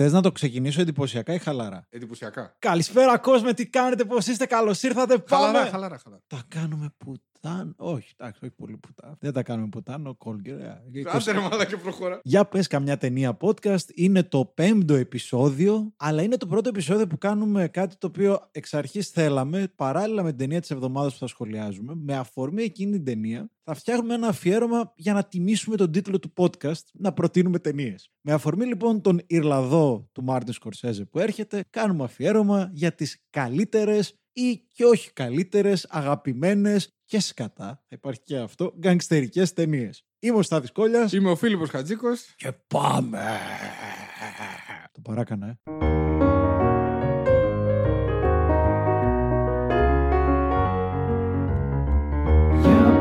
[0.00, 1.86] Θες να το ξεκινήσω εντυπωσιακά ή χαλαρά.
[1.88, 2.56] Εντυπωσιακά.
[2.58, 5.18] Καλησπέρα, κόσμο, τι κάνετε, πώς είστε, καλώς ήρθατε.
[5.18, 5.46] Πάμε.
[5.46, 6.22] Χαλαρά, χαλαρά, χαλαρά.
[6.26, 7.74] Τα κάνουμε πουτάν.
[7.76, 9.16] Όχι, εντάξει, όχι πολύ πουτάν.
[9.20, 10.54] Δεν τα κάνουμε πουτάν, ο Κόλγκερ.
[11.06, 12.20] Άντε ρε μαλάκα προχώρα.
[12.22, 13.88] Για πες καμιά ταινία podcast.
[13.94, 18.74] Είναι το πέμπτο επεισόδιο, αλλά είναι το πρώτο επεισόδιο που κάνουμε κάτι το οποίο εξ
[18.74, 23.04] αρχής θέλαμε, παράλληλα με την ταινία της εβδομάδας που θα σχολιάζουμε, με αφορμή εκείνη την
[23.04, 28.10] ταινία, θα φτιάχνουμε ένα αφιέρωμα για να τιμήσουμε τον τίτλο του podcast, να προτείνουμε ταινίες.
[28.20, 34.18] Με αφορμή λοιπόν τον Ιρλαδό του Μάρτιν Σκορσέζε που έρχεται, κάνουμε αφιέρωμα για τις καλύτερες
[34.32, 40.04] ή και όχι καλύτερες, αγαπημένες και σκατά, θα υπάρχει και αυτό, γκαγκστερικές ταινίες.
[40.18, 42.34] Είμαι ο Στάθης Κόλλιας Είμαι ο Φίλιππος Χατζίκος.
[42.36, 43.38] και πάμε!
[44.92, 45.77] Το παράκανα, ε.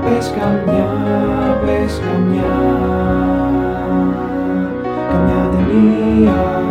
[0.08, 0.88] Για πες καμιά,
[1.66, 2.56] πες καμιά
[5.12, 6.67] Καμιά ταινία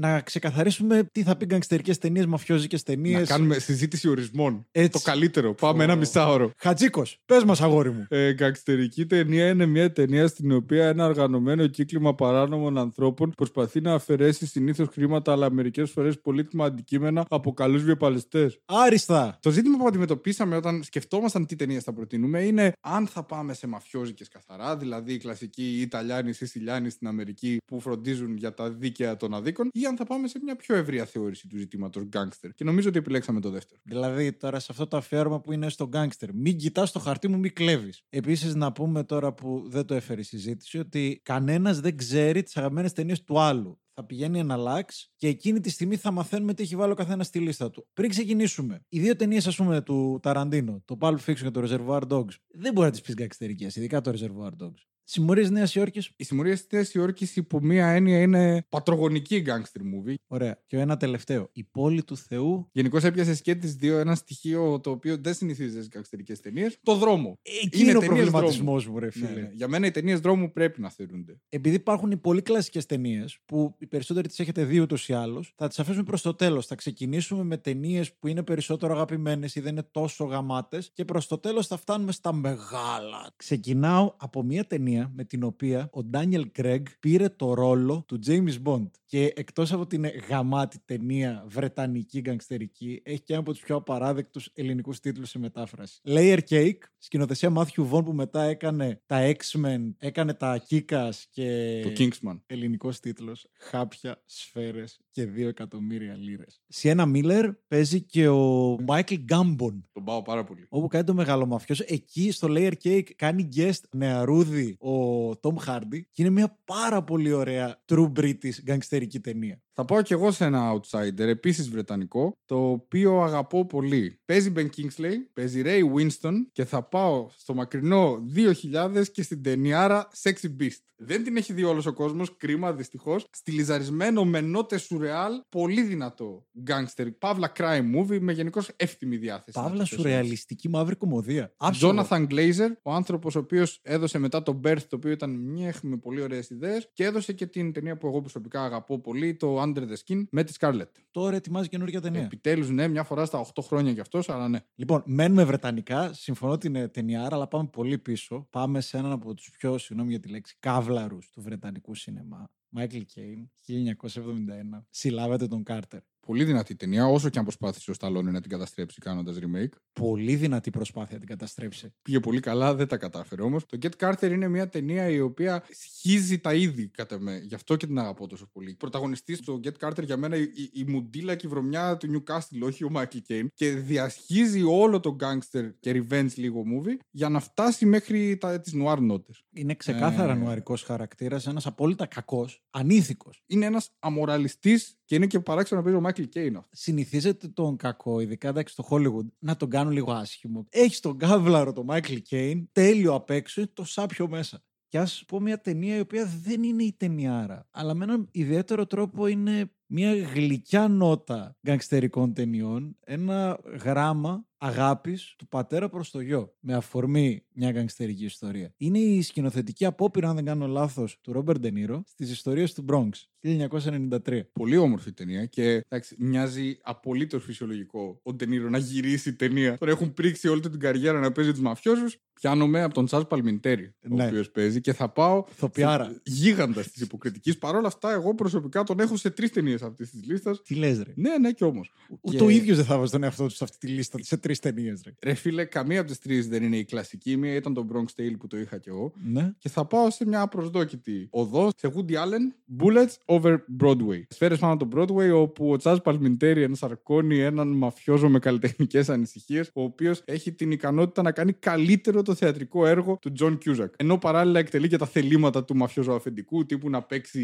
[0.00, 3.20] Να ξεκαθαρίσουμε τι θα πει γκαγκστερικές ταινίες, μαφιόζικες ταινίες.
[3.20, 4.66] Να κάνουμε συζήτηση ορισμών.
[4.70, 4.90] Έτσι.
[4.90, 5.54] Το καλύτερο.
[5.54, 6.50] Πάμε ένα μισάωρο.
[6.58, 8.06] Χατζίκος, πες μας αγόρι μου.
[8.08, 13.94] Ε, γκαγκστερική ταινία είναι μια ταινία στην οποία ένα οργανωμένο κύκλημα παράνομων ανθρώπων προσπαθεί να
[13.94, 18.54] αφαιρέσει συνήθως χρήματα αλλά μερικές φορές πολύτιμα αντικείμενα από καλούς βιοπαλαιστέ.
[18.64, 19.38] Άριστα.
[19.42, 23.66] Το ζήτημα που αντιμετωπίσαμε όταν σκεφτόμασταν τι ταινίες θα προτείνουμε είναι αν θα πάμε σε
[23.66, 29.16] μαφιόζικες καθαρά, δηλαδή οι κλασικοί Ιταλιάνοι ή Σiciliάνοι στην Αμερική που φροντίζουν για τα δίκαια
[29.16, 32.52] των αδίκων, ή αν θα πάμε σε μια πιο ευρεία θεώρηση του ζητήματος γκάγκστερ.
[32.52, 33.80] Και νομίζω ότι επιλέξαμε το δεύτερο.
[33.84, 36.34] Δηλαδή τώρα σε αυτό το αφιέρωμα που είναι στο γκάγκστερ.
[36.34, 38.02] Μην κοιτάς το χαρτί μου, μην κλέβεις.
[38.08, 42.56] Επίσης, να πούμε τώρα που δεν το έφερε η συζήτηση ότι κανένας δεν ξέρει τις
[42.56, 43.80] αγαπημένες ταινίες του άλλου.
[43.94, 47.26] Θα πηγαίνει ένα λάξ και εκείνη τη στιγμή θα μαθαίνουμε τι έχει βάλει ο καθένας
[47.26, 47.88] στη λίστα του.
[47.92, 52.02] Πριν ξεκινήσουμε, οι δύο ταινίες, ας πούμε, του Ταραντίνο, το Pulp Fiction και το Reservoir
[52.08, 54.89] Dogs, δεν μπορεί να τις πεις γκαγκστερικέ, ειδικά το Reservoir Dogs.
[55.12, 60.14] Συμμορίες Νέας Υόρκης, Η συμμορία της Νέας Υόρκης υπό μία έννοια είναι πατρογονική gangster movie.
[60.26, 60.58] ωραία.
[60.66, 61.48] Και ένα τελευταίο.
[61.52, 62.68] Η πόλη του Θεού.
[62.72, 66.78] Γενικώς έπιασε και τι δύο ένα στοιχείο το οποίο δεν συνηθίζεται στις gangsterικές ταινίες.
[66.82, 67.38] Το δρόμο.
[67.62, 69.40] Εκεί είναι, ο ταινίες προβληματισμός μου, ρε Ναι, φίλε.
[69.40, 69.50] ναι.
[69.52, 71.40] Για μένα οι ταινίες δρόμου πρέπει να θεωρούνται.
[71.48, 75.52] επειδή υπάρχουν οι πολύ κλασικές ταινίες που οι περισσότεροι τις έχετε δει ούτως ή άλλως,
[75.56, 76.66] θα τις αφήσουμε προς το τέλος.
[76.66, 81.26] Θα ξεκινήσουμε με ταινίες που είναι περισσότερο αγαπημένες ή δεν είναι τόσο γαμάτες και προς
[81.26, 83.32] το τέλος θα φτάνουμε στα μεγάλα.
[83.36, 88.62] Ξεκινάω από μια ταινία με την οποία ο Ντάνιελ Κρέγκ πήρε το ρόλο του James
[88.64, 88.90] Bond.
[89.06, 94.50] Και εκτός από την γαμάτη ταινία βρετανική γκαγκστερική, έχει και ένα από τους πιο απαράδεκτους
[94.54, 96.00] ελληνικούς τίτλους σε μετάφραση.
[96.04, 101.80] Layer Cake, σκηνοθεσία Matthew Vaughn που μετά έκανε τα X-Men, έκανε τα Kikas και.
[101.82, 102.40] Το Kingsman.
[102.46, 103.46] Ελληνικός τίτλος.
[103.58, 106.60] Χάπια, σφαίρες και 2 εκατομμύρια λίρες.
[106.68, 109.88] Σιένα Μίλλερ παίζει και ο Μάικλ Γκάμπον.
[109.92, 110.66] Τον πάω πάρα πολύ.
[110.68, 111.80] Όπου κάνει το μεγάλο μαφιός.
[111.80, 117.32] Εκεί στο Layer Cake κάνει guest νεαρούδι ο Tom Hardy και είναι μια πάρα πολύ
[117.32, 119.62] ωραία true British γκαγκστερική ταινία.
[119.72, 124.20] Θα πάω κι εγώ σε ένα outsider, επίσης βρετανικό, το οποίο αγαπώ πολύ.
[124.24, 130.08] Παίζει Ben Kingsley, παίζει Ray Winston και θα πάω στο μακρινό 2000 και στην ταινιάρα
[130.22, 130.82] Sexy Beast.
[131.02, 133.26] Δεν την έχει δει όλος ο κόσμος, κρίμα δυστυχώς.
[133.30, 135.09] Στιλιζαρισμένο με νότες σουρεάλ,
[135.48, 139.58] πολύ δυνατό gangster, παύλα crime movie με γενικώς εύθυμη διάθεση.
[139.58, 140.08] να Παύλα το θέσω έτσι.
[140.08, 141.54] σουρεαλιστική μαύρη κομμωδία.
[141.56, 142.06] Άψογο.
[142.08, 145.96] Jonathan Glazer, ο άνθρωπος ο οποίος έδωσε μετά το Birth, το οποίο ήταν μιέχ με
[145.96, 149.78] πολύ ωραίες ιδέες, και έδωσε και την ταινία που εγώ προσωπικά αγαπώ πολύ, το Under
[149.78, 150.90] the Skin, με τη Scarlett.
[151.10, 152.22] Τώρα ετοιμάζει καινούργια ταινία.
[152.22, 154.58] Επιτέλους, ναι, μια φορά στα 8 χρόνια κι αυτός, αλλά ναι.
[154.74, 156.12] Λοιπόν, μένουμε βρετανικά.
[156.12, 158.46] Συμφωνώ ότι είναι ταινιάρα, αλλά πάμε πολύ πίσω.
[158.50, 162.50] Πάμε σε έναν από τους πιο, συγγνώμη για τη λέξη, καύλαρους του βρετανικού σινεμά.
[162.70, 164.86] Μάικλ Κέιν, 1971.
[164.90, 166.00] Συλλάβατε τον Κάρτερ.
[166.26, 169.72] Πολύ δυνατή ταινία, όσο και αν προσπάθησε ο Σταλόνι να την καταστρέψει κάνοντας remake.
[169.92, 171.94] Πολύ δυνατή προσπάθεια να την καταστρέψει.
[172.02, 173.66] Πήγε πολύ καλά, δεν τα κατάφερε όμως.
[173.66, 177.40] Το Get Carter είναι μια ταινία η οποία σχίζει τα είδη, κατά με.
[177.44, 178.74] Γι' αυτό και την αγαπώ τόσο πολύ.
[178.74, 182.60] Πρωταγωνιστής στο Get Carter για μένα η, η, η μουντίλα και η βρωμιά του Newcastle,
[182.62, 183.46] όχι ο Michael Caine.
[183.54, 188.74] Και διασχίζει όλο το gangster και revenge λίγο movie για να φτάσει μέχρι τα, τις
[188.76, 189.44] noir νότες.
[189.52, 190.34] Είναι ξεκάθαρα Ε.
[190.34, 193.42] νουαρικός χαρακτήρας, ένας απόλυτα κακός, ανήθικος.
[193.46, 196.68] Είναι ένας αμοραλιστής και είναι και παράξενο να παίζει ο Michael Caine αυτό.
[196.70, 200.66] Συνηθίζεται τον κακό, ειδικά εντάξει στο Hollywood, να τον κάνουν λίγο άσχημο.
[200.70, 204.62] Έχει τον καύλαρο τον Michael Caine, τέλειο απ' έξω, το σάπιο μέσα.
[204.88, 208.86] Και ας πω μια ταινία η οποία δεν είναι η ταινιάρα, αλλά με έναν ιδιαίτερο
[208.86, 216.54] τρόπο είναι μια γλυκιά νότα γκαγκστερικών ταινιών, ένα γράμμα αγάπης του πατέρα προς το γιο.
[216.60, 218.72] Με αφορμή μια γκανγκστερική ιστορία.
[218.76, 223.08] Είναι η σκηνοθετική απόπειρα, αν δεν κάνω λάθος, του Ρόμπερ Ντενίρο στις ιστορίες του Bronx
[223.40, 224.40] 1993.
[224.52, 229.78] Πολύ όμορφη ταινία και εντάξει, μοιάζει απολύτως φυσιολογικό ο Ντενίρο να γυρίσει ταινία.
[229.78, 232.16] Τώρα έχουν πρίξει όλη του την καριέρα να παίζει τους μαφιόζους.
[232.32, 234.26] Πιάνομαι από τον Τσάζ Παλμιντέρη, ο Ναι.
[234.26, 235.44] οποίος παίζει και θα πάω.
[235.50, 236.20] Ηθοποιάρα.
[236.24, 237.58] Γίγαντας της υποκριτικής.
[237.58, 240.62] Παρ' όλα αυτά, εγώ προσωπικά τον έχω σε τρεις ταινίες αυτής της λίστας.
[240.62, 241.92] Τι λες, ρε; Ναι, ναι, και όμως.
[242.20, 244.36] Ούτε Και- ο ίδιος δεν θα βάζει τον εαυτό του σε αυτή τη λίστα σε
[244.36, 245.12] τρεις ταινίες, ρε.
[245.22, 247.36] Ρε φίλε, καμία από τις τρεις δεν είναι η κλασική.
[247.36, 249.12] Μία ήταν το Bronx Tale που το είχα κι εγώ.
[249.32, 249.52] Ναι.
[249.58, 254.22] Και θα πάω σε μια απροσδόκητη οδό σε Woody Allen, Bullets over Broadway.
[254.28, 259.70] Σφαίρες πάνω από τον Broadway, όπου ο Τσάζ Παλμιντέρη ενσαρκώνει έναν μαφιόζο με καλλιτεχνικές ανησυχίες,
[259.74, 263.94] ο οποίος έχει την ικανότητα να κάνει καλύτερο το θεατρικό έργο του Τζον Κιούζακ.
[263.96, 267.42] Ενώ παράλληλα εκτελεί και τα θελήματα του μαφιόζου αφεντικού, τύπου να παίξει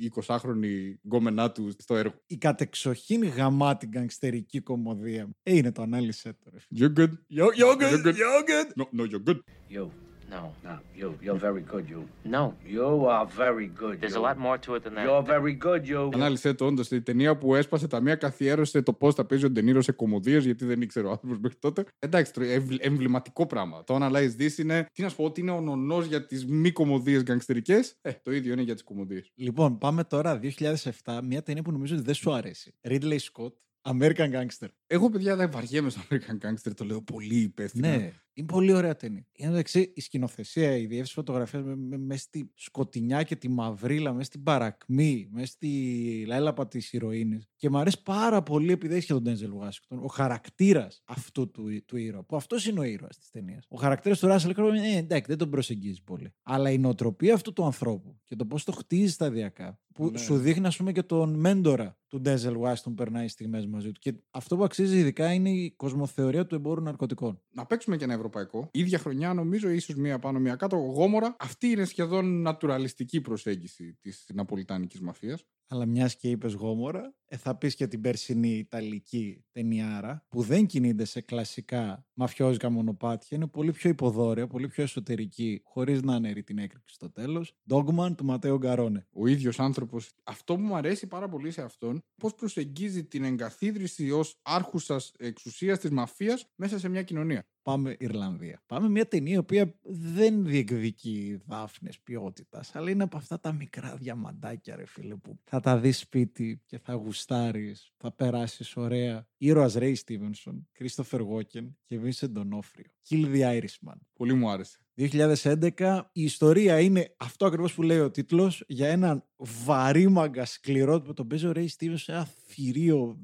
[0.00, 2.14] η 20χρονη γκόμενά τους στο έργο.
[2.26, 5.28] Η κατεξοχήν γαμάτη γκανγκστερική κομμωδία.
[5.42, 6.58] Ε, είναι το ανάλυσε το, ρε.
[6.78, 7.10] You're good.
[7.10, 8.16] Yo, yo, good, You're good.
[8.16, 8.68] yo, good.
[8.76, 9.38] No, no, you're good.
[9.68, 9.90] You.
[10.36, 11.08] No, no, you.
[11.26, 12.00] You're very good, you.
[12.36, 12.42] No.
[12.74, 12.86] You
[13.16, 13.94] are very good.
[14.00, 14.22] There's you.
[14.22, 15.04] a lot more to it than that.
[15.06, 16.10] You're very good, you.
[16.14, 16.90] Ανάλυσε το όντως.
[16.90, 20.44] Η ταινία που έσπασε τα μία καθιέρωσε το πώς θα παίζει ο Ντενίρο σε κομμωδίες,
[20.44, 21.84] γιατί δεν ήξερε ο άνθρωπος μέχρι τότε.
[21.98, 23.84] Εντάξει, τρο- εμβλ- εμβληματικό πράγμα.
[23.84, 26.70] Το Analyze This είναι, τι να σου πω, ότι είναι ο νονός για τις μη
[26.72, 27.98] κομμωδίες γκαγκστερικές.
[28.02, 29.30] Ε, το ίδιο είναι για τις κομμωδίες.
[29.34, 32.74] Λοιπόν, πάμε τώρα 2007, μια ταινία που νομίζω ότι δεν σου αρέσει.
[32.88, 33.52] Ridley Scott,
[33.82, 34.68] American Gangster.
[34.86, 37.88] Εγώ, παιδιά, δεν βαριέμαι στο American Gangster, το λέω πολύ υπεύθυνα.
[37.88, 39.26] Ναι, είναι πολύ ωραία ταινία.
[39.32, 44.12] Είναι εντάξει, η σκηνοθεσία, η διεύθυνση φωτογραφίας με, με, μες στη σκοτεινιά και τη μαυρίλα,
[44.12, 47.38] μες στην παρακμή, μες στη λέλαπα τη ηρωίνη.
[47.56, 51.84] Και μου αρέσει πάρα πολύ επειδή έχει και τον Ντένζελ Washington, ο χαρακτήρας αυτού του,
[51.86, 52.22] του ήρωα.
[52.24, 53.66] Που αυτός είναι ο ήρωας της ταινίας.
[53.68, 56.34] Ο χαρακτήρας του Ράσελ Κρόου είναι ε, εντάξει, δεν τον προσεγγίζει πολύ.
[56.42, 60.18] Αλλά η νοοτροπία αυτού του ανθρώπου και το πώς το χτίζει σταδιακά, που Ναι.
[60.18, 64.00] σου δείχνει, ας πούμε, και τον μέντορα του Ντένζελ Washington περνάει στιγμές μαζί του.
[64.00, 67.40] Και αυτό που αξίζει ειδικά είναι η κοσμοθεωρία του εμπόρου ναρκωτικών.
[67.50, 68.68] Να παίξουμε και ένα ευρωπαϊκό.
[68.72, 70.76] Ίδια χρονιά, νομίζω, ίσως μία πάνω, μία κάτω.
[70.76, 71.36] Γόμορα.
[71.38, 75.44] Αυτή είναι σχεδόν νατουραλιστική προσέγγιση της ναπολιτάνικη μαφίας.
[75.68, 80.66] Αλλά μιας και είπες γόμορα, ε, θα πεις και την περσινή Ιταλική ταινιάρα, που δεν
[80.66, 86.42] κινείται σε κλασικά μαφιόζικα μονοπάτια, είναι πολύ πιο υποδόρια, πολύ πιο εσωτερική, χωρίς να αναιρεί
[86.42, 87.56] την έκρηξη στο τέλος.
[87.70, 89.06] Dogman του Ματέο Γκαρόνε.
[89.12, 90.10] ο ίδιος άνθρωπος.
[90.24, 95.78] Αυτό που μου αρέσει πάρα πολύ σε αυτόν, πώς προσεγγίζει την εγκαθίδρυση ως άρχουσας εξουσίας
[95.78, 97.46] της μαφίας μέσα σε μια κοινωνία.
[97.64, 98.62] Πάμε Ιρλανδία.
[98.66, 103.96] Πάμε μια ταινία η οποία δεν διεκδικεί δάφνες ποιότητας, αλλά είναι από αυτά τα μικρά
[103.96, 106.92] διαμαντάκια, ρε φίλε, που θα τα δεις σπίτι και θα
[107.28, 109.26] γουστάρει, θα περάσεις ωραία.
[109.36, 112.84] Ήρωας Ρέι Στίβενσον, Κρίστοφερ Βόκεν και Vincent Ντονόφριο.
[113.08, 113.98] Kill the Irishman.
[114.12, 114.78] Πολύ μου άρεσε.
[114.94, 121.12] 2011 η ιστορία είναι αυτό ακριβώς που λέει ο τίτλος για έναν βαρύμαγκα σκληρό που
[121.12, 123.18] τον παίζει ο Ray Stevens σε ένα θηρίο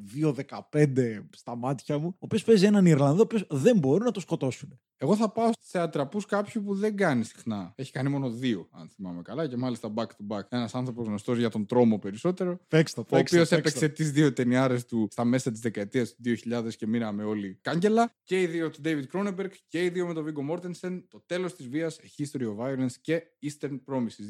[0.72, 4.20] 2-15 στα μάτια μου ο οποίος παίζει έναν Ιρλανδό ο οποίος δεν μπορούν να το
[4.20, 4.80] σκοτώσουν.
[5.02, 7.72] Εγώ θα πάω σε ατραπούς κάποιου που δεν κάνει συχνά.
[7.76, 10.42] Έχει κάνει μόνο δύο, αν θυμάμαι καλά, και μάλιστα back to back.
[10.48, 12.60] Ένας άνθρωπος γνωστός για τον τρόμο περισσότερο.
[12.68, 15.60] Παίξτε το, Ο παίξτε το, οποίος παίξτε έπαιξε τις δύο ταινιάρες του στα μέσα της
[15.60, 18.12] δεκαετίας του 2000 και μείναμε όλοι κάγκελα.
[18.24, 21.02] Και οι δύο του David Cronenberg και οι δύο με τον Viggo Mortensen.
[21.08, 24.26] Το τέλος της βίας, A History of Violence και Eastern Promises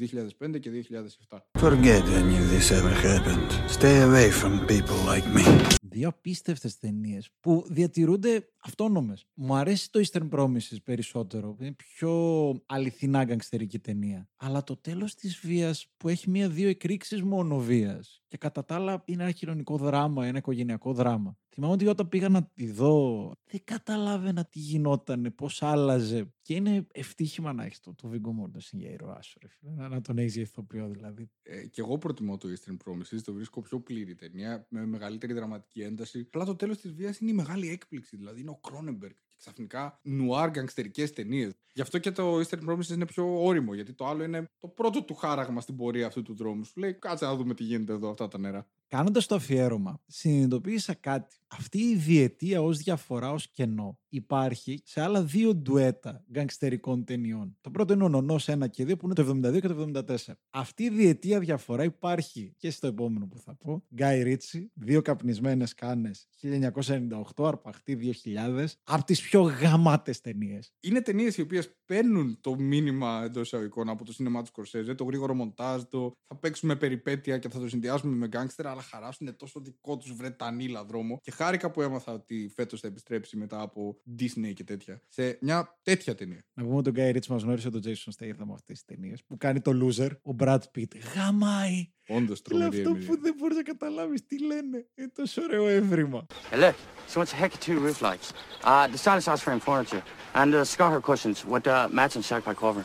[0.47, 1.37] 2005 και 2007.
[1.77, 3.49] Forget any of this ever happened.
[3.77, 5.67] Stay away from people like me.
[5.81, 9.25] Δύο απίστευτες ταινίες που διατηρούνται αυτόνομες.
[9.33, 11.57] Μου αρέσει το Eastern Promises περισσότερο.
[11.59, 14.29] Είναι πιο αληθινά γκαγκστερική ταινία.
[14.35, 18.23] Αλλά το τέλος της βίας που έχει μία-δύο εκρήξεις μόνο βίας.
[18.27, 21.37] Και κατά τα άλλα είναι ένα κοινωνικό δράμα, ένα οικογενειακό δράμα.
[21.53, 26.33] Θυμάμαι ότι όταν πήγα να τη δω, δεν καταλάβαινα τι γινότανε, πώς άλλαζε.
[26.41, 29.71] Και είναι ευτύχημα να έχεις το, το Viggo Mortensen για ήρωά σου, ρε φίλε.
[29.71, 31.29] Να, να τον έχεις για ηθοποιό δηλαδή.
[31.41, 35.81] Ε, και εγώ προτιμώ το Eastern Promises, το βρίσκω πιο πλήρη ταινία, με μεγαλύτερη δραματική
[35.81, 36.19] ένταση.
[36.19, 38.17] Απλά το τέλος της βίας είναι η μεγάλη έκπληξη.
[38.17, 39.15] Δηλαδή είναι ο Κρόνεμπεργκ.
[39.41, 41.53] Και ξαφνικά νουάρ γκαγκστερικές ταινίες.
[41.73, 45.03] Γι' αυτό και το Eastern Promises είναι πιο όριμο, γιατί το άλλο είναι το πρώτο
[45.03, 46.63] του χάραγμα στην πορεία αυτού του δρόμου.
[46.63, 48.67] Σου λέει, κάτσε να δούμε τι γίνεται εδώ, αυτά τα νερά.
[48.87, 51.35] Κάνοντας το αφιέρωμα, συνειδητοποίησα κάτι.
[51.47, 57.57] Αυτή η διετία ως διαφορά, ως κενό, υπάρχει σε άλλα δύο ντουέτα γκαγκστερικών ταινιών.
[57.61, 60.15] Το πρώτο είναι ο Νονός 1 και 2, που είναι το 72 και το 74.
[60.49, 63.83] Αυτή η διετία διαφορά υπάρχει και στο επόμενο που θα πω.
[63.93, 68.65] Γκάι Ρίτσι, δύο καπνισμένες κάνες 1998, αρπαχτή 2000.
[68.83, 70.73] Από τις πιο γαμάτες ταινίες.
[70.79, 75.03] Είναι ταινίες οι οποίες παίρνουν το μήνυμα εντός εισαγωγικών από το σινεμά του Σκορσέζε, το
[75.03, 79.59] γρήγορο μοντάζ, το θα παίξουμε περιπέτεια και θα το συνδυάσουμε με γκάγκστερ, αλλά χαράσουν τόσο
[79.59, 81.19] δικό τους βρετανίλα δρόμο.
[81.21, 85.01] Και χάρηκα που έμαθα ότι φέτος θα επιστρέψει μετά από Disney και τέτοια.
[85.07, 86.45] Σε μια τέτοια ταινία.
[86.53, 89.23] Να πούμε ότι ο Γκάι Ρίτς μας γνώρισε τον Jason Statham με αυτές τις ταινίες
[89.23, 90.97] που κάνει το loser, ο Brad Pitt.
[91.15, 91.91] Γαμάει!
[92.15, 93.07] Όντω Είναι τρομερή αυτό εμπειρία.
[93.07, 94.85] που δεν μπορείς να καταλάβεις τι λένε.
[94.95, 96.25] Είναι τόσο ωραίο έβριμα.
[96.51, 96.75] Hey, look.
[97.09, 98.27] So what's the heck of two roof lights?
[98.63, 100.03] Uh, the stylish house frame furniture
[100.39, 102.83] and the scarlet cushions with the matching shark by cover.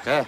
[0.00, 0.22] Okay.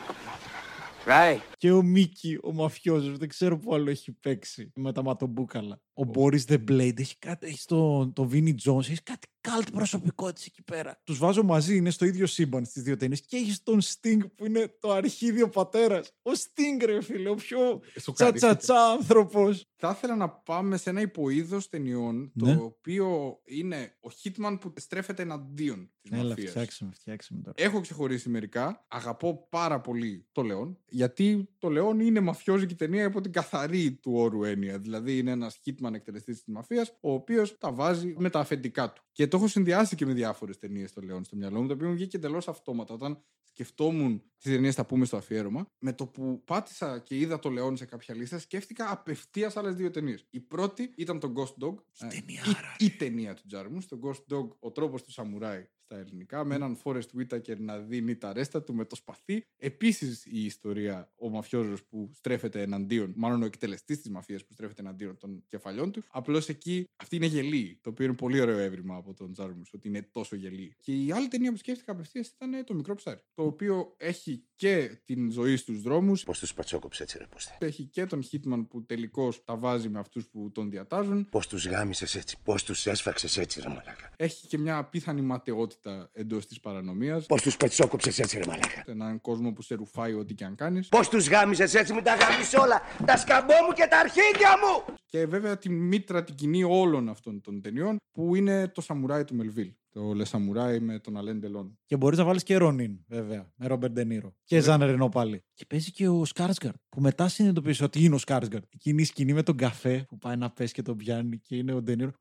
[1.14, 1.40] Right.
[1.58, 5.80] Και ο Μίκη, ο μαφιόζος, δεν ξέρω που άλλο έχει παίξει με τα ματομπούκαλα.
[5.96, 10.44] Ο Boris The Blade έχει κάτι, έχει το, το Vinnie Jones, έχεις κάτι καλτ προσωπικότητα
[10.46, 11.00] εκεί πέρα.
[11.04, 14.46] Τους βάζω μαζί, είναι στο ίδιο σύμπαν στις δύο ταινίες και έχεις τον Sting που
[14.46, 16.08] είναι το αρχίδιο πατέρας.
[16.22, 17.58] Ο Sting ρε φίλε, ο πιο
[18.00, 18.32] Σοκαρίστηκα.
[18.32, 19.64] τσατσατσά άνθρωπος.
[19.76, 22.54] Θα ήθελα να πάμε σε ένα υποείδος ταινιών Ναι.
[22.56, 26.50] το οποίο είναι ο Hitman που στρέφεται εναντίον της Έλα, μαφίας.
[26.50, 27.54] φτιάξαμε, φτιάξαμε τώρα.
[27.58, 28.84] Έχω ξεχωρίσει μερικά.
[28.88, 30.78] Αγαπώ πάρα πολύ το Λεόν.
[30.88, 34.78] Γιατί το Λεόν είναι μαφιόζικη ταινία υπό την καθαρή του όρου έννοια.
[34.78, 39.02] Δηλαδή είναι ένας hitman εκτελεστής της μαφίας, ο οποίος τα βάζει με τα αφεντικά του.
[39.12, 41.88] Και το έχω συνδυάσει και με διάφορες ταινίες το Λεόν στο μυαλό μου, το οποίο
[41.88, 42.94] μου βγήκε εντελώς αυτόματα.
[42.94, 47.50] Όταν σκεφτόμουν τις ταινίες θα πούμε στο αφιέρωμα, με το που πάτησα και είδα το
[47.50, 50.26] Λεόν σε κάποια λίστα, σκέφτηκα απευθείας άλλες δύο ταινίες.
[50.30, 51.74] Η πρώτη ήταν το Ghost Dog.
[51.74, 53.78] Η ε, ταινιάρα, η, η ταινία του Τζάρμου.
[53.88, 58.16] Το Ghost Dog, ο τρόπος του σαμουράι στα ελληνικά, με έναν Forrest Whitaker να δίνει
[58.16, 59.46] τα ρέστα του με το σπαθί.
[59.56, 64.82] Επίσης η ιστορία, ο μαφιόζος που στρέφεται εναντίον, μάλλον ο εκτελεστής της μαφίας που στρέφεται
[64.82, 66.02] εναντίον των κεφαλιών του.
[66.10, 69.88] Απλώς εκεί αυτή είναι γελή, το οποίο είναι πολύ ωραίο έβριμα από τον Τζάρμου, ότι
[69.88, 70.76] είναι τόσο γελή.
[70.80, 73.20] Και η άλλη ταινία που σκέφτηκα απευθείας ήταν το μικρό ψάρι.
[73.34, 77.56] Το οποίο έχει και την ζωή στους δρόμους, Πώς τους πατσόκοψε έτσι, ρε Πούστε.
[77.58, 81.28] έχει και τον Hitman που τελικώς τα βάζει με αυτούς που τον διατάζουν.
[81.30, 84.12] Πώς τους γάμισες έτσι, πώς τους έσφαξες έτσι, ρε Μαλάκα.
[84.16, 87.26] Έχει και μια απίθανη ματαιότητα εντός της παρανομίας.
[87.26, 90.88] Πώς τους πατσόκοψε έτσι, ρε μαλάκα; Έναν κόσμο που σε ρουφάει ό,τι και αν κάνεις.
[90.88, 94.94] Πώς τους γάμισες έτσι, μου τα γάμισες όλα; Τα σκαμπό μου και τα αρχίδια μου.
[95.06, 99.34] Και βέβαια τη μήτρα την κοινή όλων αυτών των ταινιών που είναι το Σαμουράι του
[99.34, 99.72] Μελβίλ.
[99.90, 101.78] Το Le Samouraï με τον Αλέν Ντελόν.
[101.86, 104.34] Και μπορείς να βάλεις και Ronin, βέβαια, με Ρόμπερτ Ντενίρο.
[104.44, 105.44] Και Ζαν Ρενό πάλι.
[105.54, 108.64] Και παίζει και ο Σκάρσγκαρντ, που μετά συνειδητοποιήσει ότι είναι ο Σκάρσγκαρντ.
[108.74, 111.72] Εκείνη η σκηνή με τον καφέ που πάει να πέσει και τον πιάνει και είναι
[111.72, 112.12] ο Ντενίρο.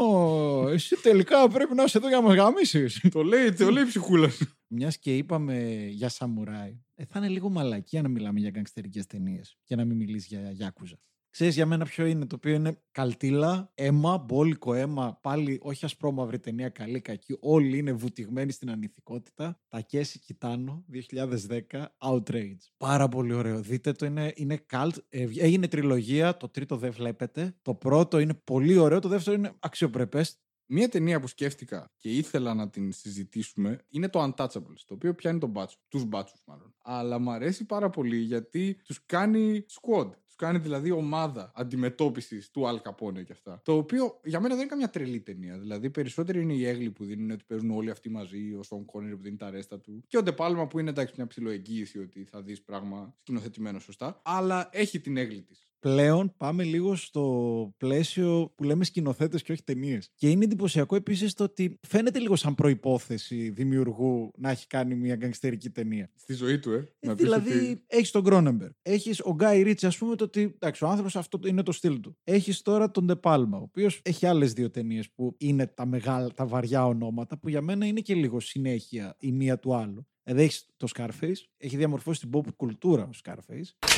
[0.00, 3.00] Ω, εσύ τελικά πρέπει να είσαι εδώ για να με γαμίσεις».
[3.12, 4.30] το λέει, το λέει η ψυχούλα.
[4.66, 9.58] Μιας και είπαμε για σαμουράι, ε, θα είναι λίγο μαλακία να μιλάμε για γκαγκστερικές ταινίες
[9.64, 10.98] και να μην μιλήσει για γιάκουζα.
[11.38, 16.38] Ξέρεις για μένα ποιο είναι, το οποίο είναι καλτήλα, αίμα, μπόλικο αίμα, πάλι όχι ασπρόμαυρη
[16.38, 19.60] ταινία, καλή, κακή, όλοι είναι βουτυγμένοι στην ανηθικότητα.
[19.68, 22.56] Τα Κέση Κιτάνο, 2010, Outrage.
[22.76, 27.56] Πάρα πολύ ωραίο, δείτε το, είναι, είναι cult, Ε, έγινε τριλογία, το τρίτο δεν βλέπετε,
[27.62, 30.38] το πρώτο είναι πολύ ωραίο, το δεύτερο είναι αξιοπρεπές,
[30.70, 35.38] Μία ταινία που σκέφτηκα και ήθελα να την συζητήσουμε είναι το Untouchables, το οποίο πιάνει
[35.38, 36.74] τον μπάτσο, τους μπάτσους μάλλον.
[36.82, 40.10] Αλλά μου αρέσει πάρα πολύ γιατί τους κάνει squad.
[40.38, 43.60] Τους κάνει δηλαδή ομάδα αντιμετώπισης του Al Capone και αυτά.
[43.64, 45.58] Το οποίο για μένα δεν είναι καμιά τρελή ταινία.
[45.58, 49.16] Δηλαδή περισσότεροι είναι οι έγκλοι που δίνουν ότι παίζουν όλοι αυτοί μαζί, ο Σον Κόνερ
[49.16, 50.04] που δίνει τα ρέστα του.
[50.06, 54.20] Και ο Ντεπάλμα που είναι εντάξει μια ψηλοεγγύηση ότι θα δεις πράγμα σκηνοθετημένο σωστά.
[54.24, 55.67] Αλλά έχει την έγκλη της.
[55.80, 60.10] Πλέον πάμε λίγο στο πλαίσιο που λέμε σκηνοθέτες και όχι ταινίες.
[60.14, 65.16] Και είναι εντυπωσιακό επίσης το ότι φαίνεται λίγο σαν προπόθεση δημιουργού να έχει κάνει μια
[65.16, 66.10] γκαγκστερική ταινία.
[66.16, 66.76] Στη ζωή του, ε.
[67.00, 68.68] Ε, Να πεις δηλαδή, ότι- έχεις τον Κρόνεμπερ.
[68.82, 72.00] Έχεις ο Γκάι Ρίτση, ας πούμε, το ότι εντάξει, ο άνθρωπος αυτό είναι το στυλ
[72.00, 72.18] του.
[72.24, 76.46] Έχεις τώρα τον Ντεπάλμα, ο οποίος έχει άλλες δύο ταινίες που είναι τα μεγάλα, τα
[76.46, 80.06] βαριά ονόματα, που για μένα είναι και λίγο συνέχεια η μία του άλλου.
[80.28, 83.88] Δηλαδή έχεις το Scarface, έχει διαμορφώσει την pop κουλτούρα ο Scarface.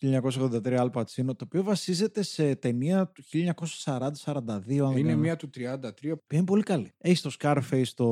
[0.00, 4.36] 1983 Al Pacino, το οποίο βασίζεται σε ταινία του 1940-42.
[4.36, 6.92] αν δεν Είναι κάνω μία του 33 που είναι πολύ καλή.
[6.98, 8.06] Έχει το Scarface, το.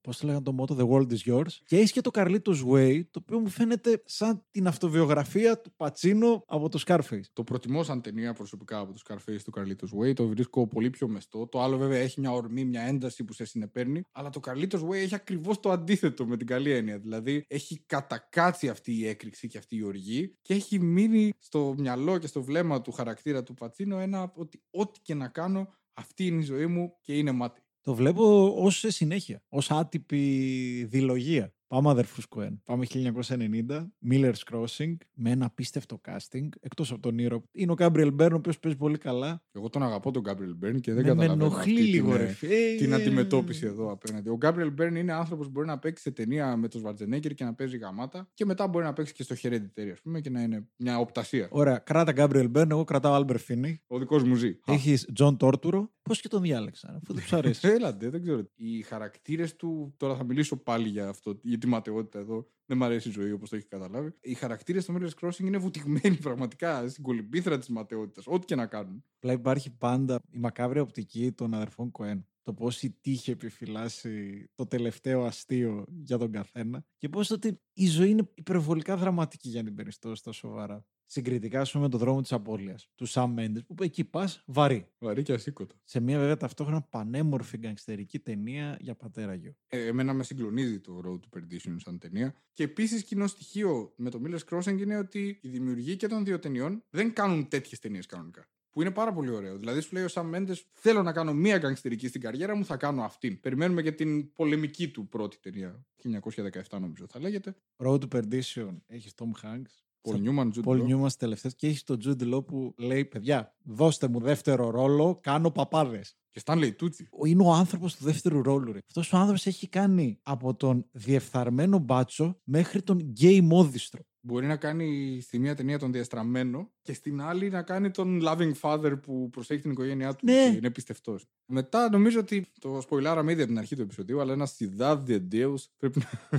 [0.00, 1.52] Πώς το λέγανε το μότο, The World is Yours.
[1.64, 6.44] Και έχει και το Carlitos Way, το οποίο μου φαίνεται σαν την αυτοβιογραφία του Πατσίνο
[6.46, 7.24] από το Scarface.
[7.32, 10.14] Το προτιμώ σαν ταινία προσωπικά από το Scarface του Carlitos Way.
[10.14, 11.46] Το βρίσκω πολύ πιο μεστό.
[11.46, 14.02] Το άλλο βέβαια έχει μια ορμή, μια ένταση που σε συνεπέρνει.
[14.12, 16.98] Αλλά το Carlitos Way έχει ακριβώς το αντίθετο με την καλή έννοια.
[16.98, 22.18] Δηλαδή έχει κατακάτσει αυτή η έκρηξη και αυτή η οργή και έχει μείνει στο μυαλό
[22.18, 26.40] και στο βλέμμα του χαρακτήρα του Πατσίνο ένα ότι ό,τι και να κάνω αυτή είναι
[26.40, 27.60] η ζωή μου και είναι μάτι.
[27.80, 31.52] Το βλέπω ως συνέχεια, ως άτυπη διλογία.
[31.68, 32.60] Πάμε αδερφούς Κοέν.
[32.64, 33.86] Πάμε 1990.
[34.10, 36.48] Miller's Crossing με ένα απίστευτο casting.
[36.60, 37.42] Εκτός από τον ήρωα.
[37.52, 39.42] Είναι ο Gabriel Byrne, ο οποίος παίζει πολύ καλά.
[39.52, 42.16] Εγώ τον αγαπώ τον Gabriel Byrne και δεν με, με καταλαβαίνω ενοχλεί αυτή λίγο, την,
[42.16, 42.24] ρε.
[42.24, 42.76] ε, φίλε.
[42.78, 44.28] την αντιμετώπιση εδώ απέναντι.
[44.28, 47.44] Ο Gabriel Byrne είναι άνθρωπος που μπορεί να παίξει σε ταινία με τον Schwarzenegger και
[47.44, 50.42] να παίζει γαμάτα και μετά μπορεί να παίξει και στο Hereditary, ας πούμε, και να
[50.42, 51.48] είναι μια οπτασία.
[51.50, 53.74] Ωραία, κράτα Gabriel Byrne, εγώ κρατάω Albert Finney.
[53.86, 54.58] Ο δικός μου ζει.
[54.66, 55.88] Έχεις John Torturo.
[56.02, 57.68] Πώς και τον διάλεξαν, αφού δεν τους αρέσει.
[57.76, 58.42] Έλατε, δεν ξέρω.
[58.54, 59.94] Οι χαρακτήρες του.
[59.96, 62.46] Τώρα θα μιλήσω πάλι για αυτό, για τη ματαιότητα εδώ.
[62.66, 64.14] Δεν μου αρέσει η ζωή όπως το έχεις καταλάβει.
[64.20, 68.26] Οι χαρακτήρες του Miller's Crossing είναι βουτυγμένοι πραγματικά στην κολυμπήθρα της ματαιότητας.
[68.26, 69.04] Ό,τι και να κάνουν.
[69.16, 72.26] Απλά υπάρχει πάντα η μακάβρια οπτική των αδερφών Κοέν.
[72.42, 77.86] Το πώς η τύχη επιφυλάσσει το τελευταίο αστείο για τον καθένα και πώς ότι η
[77.86, 80.84] ζωή είναι υπερβολικά δραματική για να την περιστώ στα σοβαρά.
[81.10, 84.88] Συγκριτικά, ας πούμε, με το δρόμο της απώλειας τους Σαμ Μέντε, που εκεί πας βαρύ.
[84.98, 85.74] Βαρύ και ασήκωτο.
[85.84, 89.54] Σε μια βέβαια ταυτόχρονα πανέμορφη γκαγκστερική ταινία για πατέρα γιο.
[89.68, 92.34] Ε, εμένα με συγκλονίζει το Road to Perdition σαν ταινία.
[92.52, 96.38] Και επίσης, κοινό στοιχείο με το Miller's Crossing είναι ότι οι δημιουργοί και των δύο
[96.38, 98.48] ταινιών δεν κάνουν τέτοιες ταινίες κανονικά.
[98.70, 99.56] Που είναι πάρα πολύ ωραίο.
[99.58, 102.76] Δηλαδή, σου λέει ο Σαμ Μέντε: Θέλω να κάνω μία γκαγκστερική στην καριέρα μου, θα
[102.76, 103.40] κάνω αυτήν.
[103.40, 105.86] Περιμένουμε και την πολεμική του πρώτη ταινία.
[106.02, 107.54] 1917, νομίζω θα λέγεται.
[107.76, 109.87] Road to Perdition έχεις Tom Hanks.
[110.02, 110.88] Paul Newman, Jude Paul Law.
[110.88, 115.50] Newman τελευταίες και έχει τον Jude Law που λέει: Παιδιά, δώστε μου δεύτερο ρόλο, κάνω
[115.50, 116.16] παπάδες.
[116.30, 117.26] Και Stanley Tucci.
[117.26, 118.74] Είναι ο άνθρωπος του δεύτερου ρόλου.
[118.86, 124.00] Αυτός ο άνθρωπος έχει κάνει από τον διεφθαρμένο μπάτσο μέχρι τον γκέι μόδιστρο.
[124.20, 128.52] Μπορεί να κάνει στη μία ταινία τον διαστραμμένο και στην άλλη να κάνει τον loving
[128.60, 130.50] father που προσέχει την οικογένειά του Ναι.
[130.50, 131.26] και είναι πιστευτός.
[131.46, 135.20] Μετά νομίζω ότι το σποιλάραμε ήδη από την αρχή του επεισοδίου, αλλά ένα Ciudad de
[135.32, 136.38] Deus πρέπει να.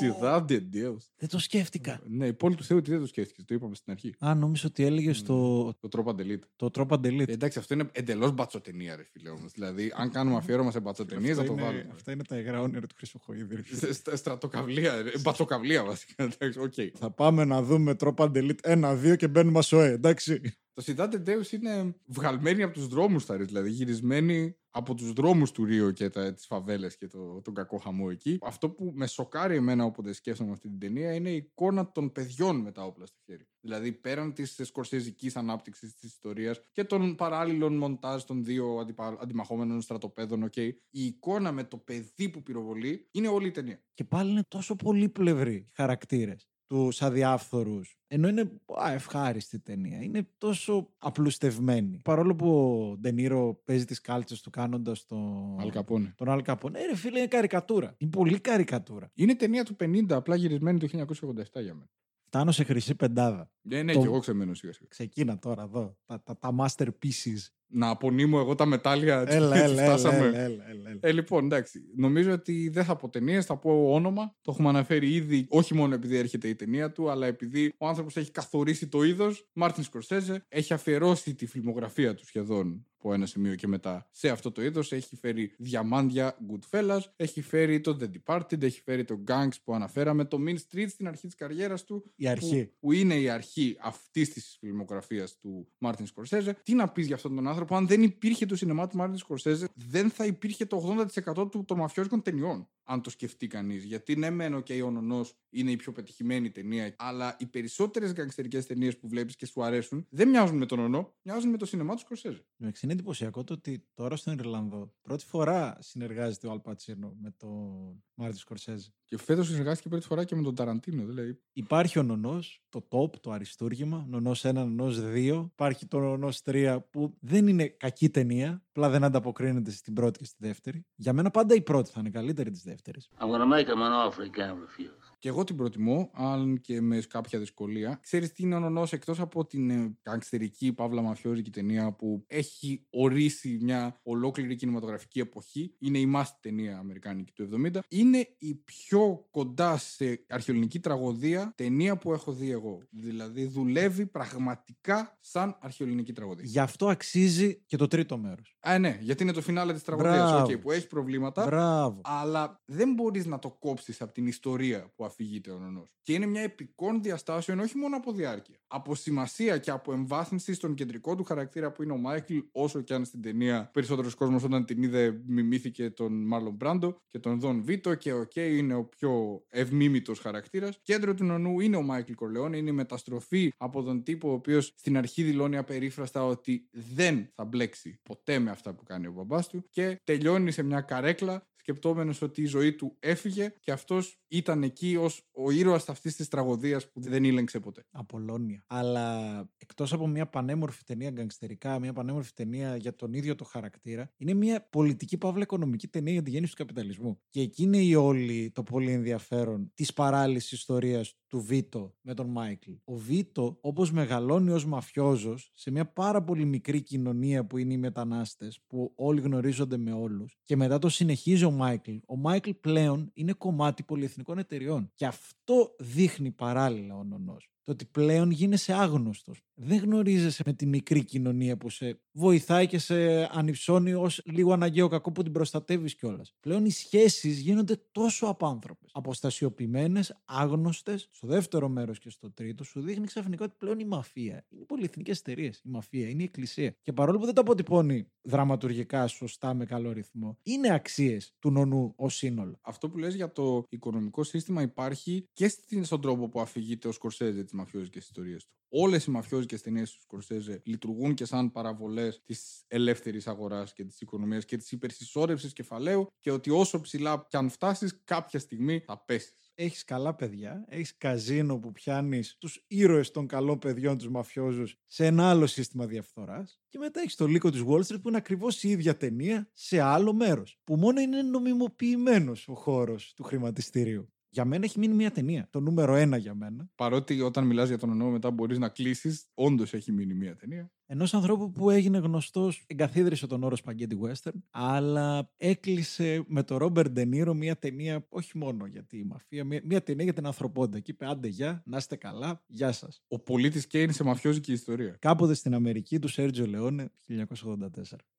[0.00, 0.96] Cidade de Deus.
[1.16, 2.00] Δεν το σκέφτηκα.
[2.08, 4.14] Ναι, η πόλη του Θεού τι δεν το σκέφτηκες, το είπαμε στην αρχή.
[4.18, 6.38] Α, νόμιζα ότι έλεγες στο Το τρόπο Delete.
[6.56, 7.28] το Tropa de Elite.
[7.28, 9.52] Ε, εντάξει, αυτό είναι εντελώς μπατσοταινία, ρε φίλε όμως.
[9.52, 11.90] Δηλαδή, αν κάνουμε αφιέρωμα σε μπατσοταινίες, θα Αυτά το είναι- βάλουμε.
[11.94, 13.54] Αυτά είναι τα υγρά όνειρα του Χρυσοχοίδη.
[13.54, 13.78] ρε φίλε.
[13.78, 15.10] Στε- στε- Στρατοκαυλία, ρε.
[15.22, 16.22] μπατσοκαυλία βασικά.
[16.24, 16.72] εντάξει, οκ.
[16.98, 20.40] Θα πάμε να δούμε Tropa de Elite 1-2 και μπαίνουμε ΑΣΟΕΕ, εντάξει.
[20.72, 25.12] Το Cidade de Deus είναι βγαλμένη από τους δρόμους θα ρίξει, δηλαδή γυρισμένη από τους
[25.12, 28.38] δρόμους του Ρίο και τα, τις φαβέλες και το, τον κακό χαμό εκεί.
[28.42, 32.56] Αυτό που με σοκάρει εμένα όποτε σκέφτομαι αυτή την ταινία είναι η εικόνα των παιδιών
[32.56, 33.48] με τα όπλα στο χέρι.
[33.60, 39.80] Δηλαδή πέραν της σκορσέζικης ανάπτυξης της ιστορίας και των παράλληλων μοντάζ των δύο αντιπα, αντιμαχόμενων
[39.80, 43.82] στρατοπέδων, οκ, η εικόνα με το παιδί που πυροβολεί είναι όλη η ταινία.
[43.94, 47.98] Και πάλι είναι τόσο πολύπλευροι χαρακτήρες τους αδιάφθορους.
[48.08, 48.50] Ενώ είναι
[48.82, 50.02] α, ευχάριστη ταινία.
[50.02, 52.00] Είναι τόσο απλουστευμένη.
[52.04, 55.60] Παρόλο που ο Ντενίρο παίζει τις κάλτσες του κάνοντας τον.
[55.60, 56.14] Αλ Καπόνε.
[56.16, 56.78] Τον Αλ Καπόνε.
[56.78, 57.94] Ε, ρε φίλε, είναι καρικατούρα.
[57.98, 59.10] Είναι πολύ καρικατούρα.
[59.14, 61.90] Είναι ταινία του 50, απλά γυρισμένη το 1987 για μένα.
[62.26, 63.50] Φτάνω σε χρυσή πεντάδα.
[63.60, 64.88] Ναι, ναι, Το- και εγώ ξεμένω σιγά σιγά.
[64.88, 65.96] Ξεκίνα τώρα εδώ.
[66.06, 67.48] Τα, τα, τα masterpieces.
[67.72, 69.20] Να απονείμω εγώ τα μετάλλια.
[69.20, 70.26] έτσι, Έλα, έτσι έλα, έλα, φτάσαμε.
[70.26, 70.98] έλα, έλα, έλα, έλα.
[71.00, 71.80] Ε, λοιπόν, εντάξει.
[71.96, 74.36] Νομίζω ότι δεν θα πω ταινίες, θα πω όνομα.
[74.42, 78.16] Το έχουμε αναφέρει ήδη, όχι μόνο επειδή έρχεται η ταινία του, αλλά επειδή ο άνθρωπος
[78.16, 79.48] έχει καθορίσει το είδος.
[79.52, 84.52] Μάρτιν Σκορσέζε έχει αφιερώσει τη φιλμογραφία του σχεδόν από ένα σημείο και μετά σε αυτό
[84.52, 84.92] το είδος.
[84.92, 90.24] Έχει φέρει διαμάντια Goodfellas, έχει φέρει το The Departed, έχει φέρει το Gangs που αναφέραμε,
[90.24, 92.12] το Mean Streets στην αρχή της καριέρας του.
[92.16, 92.64] Η αρχή.
[92.64, 96.56] Που, που είναι η αρχή αυτής της φιλμογραφίας του Μάρτιν Σκορσέζε.
[96.62, 99.68] Τι να πεις για αυτόν τον άνθρωπο, αν δεν υπήρχε το σινεμά του Μάρτιν Σκορσέζε,
[99.74, 102.68] δεν θα υπήρχε το 80% του, των μαφιόζικων ταινιών.
[102.84, 103.84] Αν το σκεφτεί κανείς.
[103.84, 108.66] Γιατί ναι, μεν και ο Νονός είναι η πιο πετυχημένη ταινία, αλλά οι περισσότερες γκαγκστερικές
[108.66, 111.94] ταινίες που βλέπεις και σου αρέσουν δεν μοιάζουν με τον Νονό, μοιάζουν με το σινεμά
[111.94, 112.44] του Σκορσέζε.
[112.90, 118.02] Εντάξει, είναι εντυπωσιακό το ότι τώρα στον Ιρλανδό πρώτη φορά συνεργάζεται ο Αλπατσίνο με τον
[118.14, 118.92] Μάρτιν Σκορσέζε.
[119.04, 121.04] Και φέτος συνεργάστηκε πρώτη φορά και με τον Ταραντίνο.
[121.04, 125.48] Δηλαδή, Υπάρχει ο νονός, το top, το αριστούργημα, νονός 1, νονός 2.
[125.52, 130.24] Υπάρχει το νονός 3 που δεν είναι κακή ταινία, απλά δεν ανταποκρίνεται στην πρώτη και
[130.24, 130.86] στη δεύτερη.
[130.94, 133.08] Για μένα πάντα η πρώτη θα είναι καλύτερη της δεύτερης.
[133.18, 135.09] I'm gonna make him an offer he can't refuse.
[135.20, 137.98] Και εγώ την προτιμώ, αν και με κάποια δυσκολία.
[138.02, 142.86] Ξέρεις τι είναι ο Νονός, εκτός από την ε, γανγκστερική παύλα μαφιόζικη ταινία που έχει
[142.90, 145.74] ορίσει μια ολόκληρη κινηματογραφική εποχή.
[145.78, 147.78] Είναι η μάστη ταινία αμερικάνικη του 70.
[147.88, 152.82] Είναι η πιο κοντά σε αρχαιολινική τραγωδία ταινία που έχω δει εγώ.
[152.90, 156.44] Δηλαδή δουλεύει πραγματικά σαν αρχαιοελληνική τραγωδία.
[156.46, 158.56] Γι' αυτό αξίζει και το τρίτο μέρος.
[158.60, 160.52] Α, ναι, γιατί είναι το φινάλε της τραγωδίας, Μπράβο.
[160.52, 161.44] οκ, που έχει προβλήματα.
[161.46, 162.00] Μπράβο.
[162.04, 165.86] Αλλά δεν μπορείς να το κόψεις από την ιστορία που αφηγείται ο νονός.
[166.02, 168.56] Και είναι μια επικών διαστάσεων όχι μόνο από διάρκεια.
[168.66, 172.94] Από σημασία και από εμβάθυνση στον κεντρικό του χαρακτήρα που είναι ο Μάικλ, όσο και
[172.94, 177.62] αν στην ταινία περισσότερος κόσμος όταν την είδε μιμήθηκε τον Μάρλον Μπράντο και τον Δον
[177.62, 180.78] Βίτο και οκ, είναι ο πιο ευμίμητος χαρακτήρας.
[180.82, 184.72] Κέντρο του νονού είναι ο Μάικλ Κορλεόν, είναι η μεταστροφή από τον τύπο ο οποίος
[184.76, 189.48] στην αρχή δηλώνει απερίφραστα ότι δεν θα μπλέξει ποτέ με αυτά που κάνει ο μπαμπάς
[189.48, 194.62] του και τελειώνει σε μια καρέκλα σκεπτόμενος ότι η ζωή του έφυγε και αυτός ήταν
[194.62, 197.84] εκεί ως ο ήρωας αυτής της τραγωδίας που δεν ήλεγξε ποτέ.
[197.90, 198.64] Απολώνια.
[198.66, 204.12] Αλλά εκτός από μια πανέμορφη ταινία γκανγκστερική, μια πανέμορφη ταινία για τον ίδιο το χαρακτήρα,
[204.16, 207.20] είναι μια πολιτική παύλα οικονομική ταινία για τη γέννηση του καπιταλισμού.
[207.28, 212.26] Και εκεί είναι η όλη το πολύ ενδιαφέρον της παράλληλης ιστορίας του Βίτο με τον
[212.26, 212.70] Μάικλ.
[212.84, 217.78] Ο Βίτο, όπως μεγαλώνει ως μαφιόζος σε μια πάρα πολύ μικρή κοινωνία που είναι οι
[217.78, 221.96] μετανάστες, που όλοι γνωρίζονται με όλους, και μετά το συνεχίζει ο Μάικλ.
[222.06, 224.90] Ο Μάικλ πλέον είναι κομμάτι πολυεθνικών εταιριών.
[224.94, 227.50] Και αυτό δείχνει παράλληλα ο νονός.
[227.70, 229.42] Το ότι πλέον γίνεσαι άγνωστος.
[229.54, 234.88] Δεν γνωρίζεσαι με τη μικρή κοινωνία που σε βοηθάει και σε ανυψώνει ως λίγο αναγκαίο
[234.88, 236.34] κακό που την προστατεύεις κιόλας.
[236.40, 238.90] Πλέον οι σχέσεις γίνονται τόσο απάνθρωπες.
[238.92, 241.08] Αποστασιοποιημένες, άγνωστες.
[241.10, 244.64] Στο δεύτερο μέρος και στο τρίτο σου δείχνει ξαφνικά ότι πλέον η μαφία είναι οι
[244.64, 245.58] πολυεθνικές εταιρείες.
[245.64, 246.76] Η μαφία είναι η εκκλησία.
[246.82, 251.92] Και παρόλο που δεν τα αποτυπώνει δραματουργικά σωστά με καλό ρυθμό, είναι αξίες του νονού
[251.96, 252.58] ως σύνολο.
[252.60, 256.92] Αυτό που λες για το οικονομικό σύστημα υπάρχει και στην- στον τρόπο που αφηγείται ο
[256.92, 258.54] Σκορσέζε τι μαφιόζικε ιστορίες του.
[258.72, 264.00] Όλες οι μαφιόζικε ταινίε του Σκορσέζε λειτουργούν και σαν παραβολές της ελεύθερης αγοράς και της
[264.00, 269.04] οικονομίας και της υπερσυσσόρευσης κεφαλαίου και ότι όσο ψηλά κι αν φτάσεις, κάποια στιγμή θα
[269.04, 269.52] πέσεις.
[269.54, 275.06] Έχεις καλά παιδιά, έχεις καζίνο που πιάνεις τους ήρωες των καλών παιδιών, τους μαφιόζους, σε
[275.06, 278.62] ένα άλλο σύστημα διαφθοράς και μετά έχεις το λύκο της Wall Street που είναι ακριβώς
[278.62, 284.12] η ίδια ταινία σε άλλο μέρος, που μόνο είναι νομιμοποιημένος ο χώρος του χρηματιστηρίου.
[284.32, 287.78] Για μένα έχει μείνει μια ταινία, το νούμερο ένα για μένα, Παρότι όταν μιλάς για
[287.78, 290.72] τον ονό μετά μπορείς να κλείσεις, όντως έχει μείνει μία ταινία.
[290.92, 296.90] Ενός ανθρώπου που έγινε γνωστός, εγκαθίδρυσε τον όρο Spaghetti Western, αλλά έκλεισε με τον Ρόμπερ
[296.90, 300.80] Ντενίρο μια ταινία, όχι μόνο για τη μαφία, μια, μια ταινία για την ανθρωπότητα.
[300.80, 303.02] Και είπε: Άντε, γεια, να είστε καλά, γεια σας.
[303.08, 304.96] Ο πολίτης Κέιν σε μαφιόζικη ιστορία.
[304.98, 307.18] Κάποτε στην Αμερική του Σέρτζιο Λεόνε, 1984.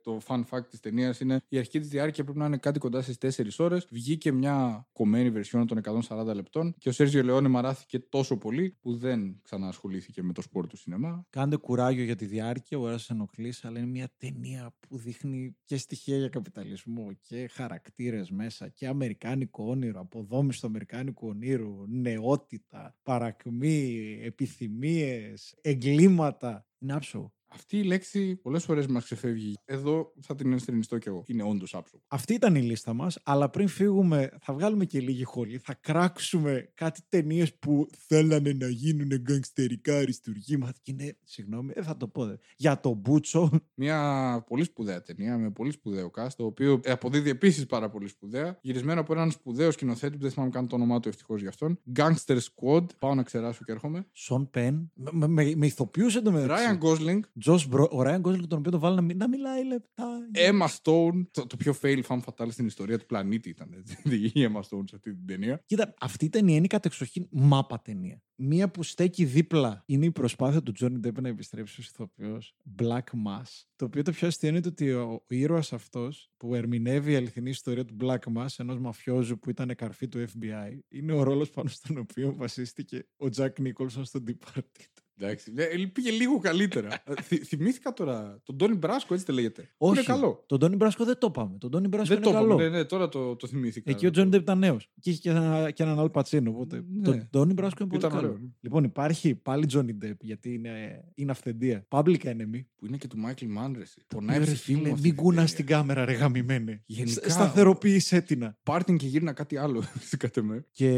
[0.04, 3.02] Το fun fact της ταινίας είναι η αρχή της διάρκεια πρέπει να είναι κάτι κοντά
[3.02, 3.88] στις 4 ώρες.
[3.92, 8.96] Βγήκε μια κομμένη βερσιόν των 140 λεπτών και ο Σέρζιο Λεόνε μαράθηκε τόσο πολύ που
[8.96, 11.26] δεν ξαναασχολήθηκε με το σπορ του σινεμά.
[11.30, 15.78] Κάντε κουράγιο για τη διάρκεια, ο ένας ενοχλείς, αλλά είναι μια ταινία που δείχνει και
[15.78, 24.20] στοιχεία για καπιταλισμό και χαρακτήρες μέσα και αμερικάνικο όνειρο, αποδόμηση του αμερικάνικου ονείρου, νεότητα, παρακμή,
[24.24, 26.66] επιθυμίες, εγκλήματα.
[26.80, 27.34] Είναι άψογο.
[27.54, 29.54] Αυτή η λέξη πολλές φορές μας ξεφεύγει.
[29.66, 31.24] Εδώ θα την ενστερνιστώ κι εγώ.
[31.28, 32.04] Είναι όντως άψογο.
[32.08, 36.72] Αυτή ήταν η λίστα μας, αλλά πριν φύγουμε θα βγάλουμε και λίγη χολή, θα κράξουμε
[36.74, 42.26] κάτι ταινίες που θέλανε να γίνουν γκαγκστερικά αριστουργήματα και είναι, συγγνώμη, δεν θα το πω,
[42.26, 42.36] δε.
[42.56, 47.66] για το Μπούτσο, Μια πολύ σπουδαία ταινία με πολύ σπουδαίο cast, το οποίο αποδίδει επίσης
[47.66, 48.60] πάρα πολύ σπουδαία.
[48.62, 51.80] Γυρισμένο από έναν σπουδαίο σκηνοθέτη που δεν θυμάμαι καν το όνομά του ευτυχώς για αυτόν.
[51.96, 52.86] Gangster Squad.
[53.00, 54.06] Πάω να ξεράσω και έρχομαι.
[54.12, 56.64] Σον Πεν, με, με, με ηθοποιούς εντωμεταξύ.
[56.68, 59.66] Ryan Gosling, Τζος Μπρο, ο Ράιν Γκόσλινγκ τον οποίο το βάλει να, μι- να μιλάει
[59.66, 60.20] λεπτά.
[60.34, 61.22] Emma Stone.
[61.32, 63.98] Το, το πιο fail fan fatal στην ιστορία του πλανήτη ήταν έτσι,
[64.40, 65.64] η Emma Stone σε αυτή την ταινία.
[65.66, 68.22] Κοίτα, αυτή η ταινία είναι κατεξοχήν μάπα ταινία.
[68.36, 73.04] Μία που στέκει δίπλα είναι η προσπάθεια του Τζόνι Ντέπ να επιστρέψει ως ηθοποιός Black
[73.26, 73.64] Mass.
[73.76, 77.16] Το οποίο το πιο αστείο είναι το ότι ο, ο ήρωας αυτός που ερμηνεύει η
[77.16, 81.50] αληθινή ιστορία του Black Mass ενός μαφιόζου που ήταν καρφί του FBI είναι ο ρόλος
[81.50, 85.01] πάνω στον οποίο βασίστηκε ο Τζακ Νίκολσον στο Departed.
[85.24, 86.90] Εντάξει, ε, πήγε λίγο καλύτερα.
[87.06, 89.62] Ε, Θυ- θυμήθηκα τώρα τον Τόνι Μπράσκο, έτσι δεν λέγεται.
[89.62, 90.44] Που Όχι, Είναι καλό.
[90.48, 91.58] Τον Τόνι Μπράσκο δεν το είπαμε.
[91.58, 92.54] Τον Τόνι Μπράσκο Δεν είναι το καλό.
[92.54, 92.70] είπαμε.
[92.70, 93.92] Ναι, ναι, τώρα το, το θυμήθηκα.
[93.92, 94.90] Εκεί ο Τζόνι Ντεπ ήταν νέος.
[95.00, 96.50] Και είχε και, ένα, και έναν άλλο πατσίνο.
[96.50, 97.02] Οπότε Ναι.
[97.02, 98.32] το Τόνι Μπράσκο είναι πολύ Ήταν καλό.
[98.32, 98.50] ωραίο, ναι.
[98.60, 101.86] Λοιπόν, υπάρχει πάλι Τζόνι Ντεπ γιατί είναι, είναι αυθεντία.
[101.90, 102.62] Public Enemy.
[102.76, 104.00] Που είναι και του Μάικλ Μάνρεση.
[104.08, 105.48] Το Πονάει η οποίο, ρε ψυχή μου φίλε, αυτή μην τη κούνα ταινία.
[105.48, 106.84] στην κάμερα, ρε γαμημένε.
[106.86, 108.56] Γενικά, Σ- Σταθεροποίησέ την.
[108.64, 109.84] Πάρτιν και γύρνα κάτι άλλο,
[110.18, 110.66] κατά με.
[110.72, 110.90] Και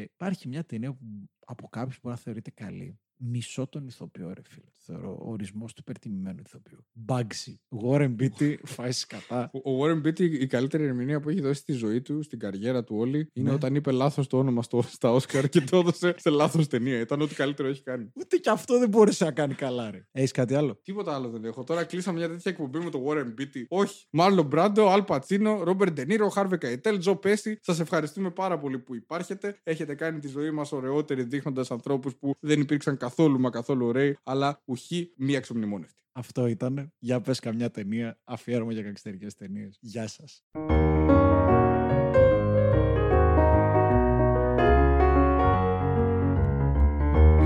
[0.00, 1.04] υπάρχει μια ταινία που
[1.48, 2.98] από κάποιους μπορεί να θεωρείται καλή.
[3.18, 4.64] Μισό τον ηθοποιό, ρε φίλε.
[4.88, 6.84] Θεωρώ ο ορισμός του υπερτιμημένου ηθοποιού.
[7.06, 7.54] Bugsy.
[7.84, 9.50] Warren Beatty, φάει κατά.
[9.52, 12.84] Ο ο Warren Beatty, η καλύτερη ερμηνεία που έχει δώσει στη ζωή του, στην καριέρα
[12.84, 13.54] του όλη, είναι Ναι.
[13.54, 17.00] όταν είπε λάθος το όνομα στο, στα Όσκαρ και το έδωσε σε λάθος ταινία.
[17.00, 18.10] Ήταν ό,τι καλύτερο έχει κάνει.
[18.14, 20.06] Ούτε και αυτό δεν μπόρεσε να κάνει καλά, ρε.
[20.12, 21.64] Έχεις κάτι άλλο; Τίποτα άλλο δεν έχω.
[21.64, 23.64] Τώρα κλείσαμε μια τέτοια εκπομπή με το Warren Beatty.
[23.68, 24.06] Όχι.
[24.10, 27.58] Μάρλο Μπράντο, Αλ Πατσίνο, Ρόμπερ Ντενίρο, Χάρβε Καϊτέλ, Τζο Πέση.
[27.62, 29.60] Σας ευχαριστούμε πάρα πολύ που υπάρχετε.
[29.62, 34.18] Έχετε κάνει τη ζωή μας ωραιότερη δείχνοντας ανθρώπους που δεν υπήρξαν καθόλου μα καθόλου ωραίοι,
[34.22, 36.02] αλλά ουχή μία εξομνημόνευτη.
[36.12, 36.92] Αυτό ήταν.
[36.98, 39.78] Για πες καμιά ταινία, αφιέρωμα για κακιστερικές ταινίες.
[39.80, 40.44] Γεια σας.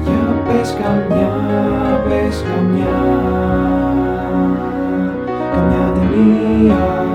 [0.02, 3.00] Για πες καμιά, πες καμιά,
[5.54, 7.09] καμιά ταινία.